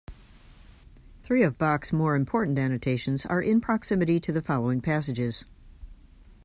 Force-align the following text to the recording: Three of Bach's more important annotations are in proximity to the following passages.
Three 1.21 1.43
of 1.43 1.59
Bach's 1.59 1.93
more 1.93 2.15
important 2.15 2.57
annotations 2.57 3.23
are 3.27 3.39
in 3.39 3.61
proximity 3.61 4.19
to 4.21 4.31
the 4.31 4.41
following 4.41 4.81
passages. 4.81 5.45